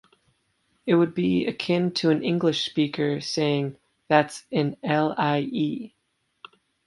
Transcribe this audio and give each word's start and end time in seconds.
It 0.87 0.95
would 0.95 1.13
be 1.13 1.45
akin 1.45 1.91
to 1.91 2.09
an 2.09 2.23
English 2.23 2.65
speaker 2.65 3.21
saying 3.21 3.77
That's 4.07 4.45
an 4.51 4.77
L-I-E. 4.81 5.93